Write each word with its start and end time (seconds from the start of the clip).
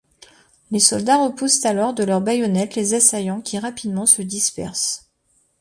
Les 0.71 0.79
soldats 0.79 1.23
repoussent 1.23 1.63
alors 1.63 1.93
de 1.93 2.03
leur 2.03 2.21
baïonnette 2.21 2.73
les 2.73 2.95
assaillants, 2.95 3.39
qui 3.41 3.59
rapidement 3.59 4.07
se 4.07 4.23
dispersent. 4.23 5.11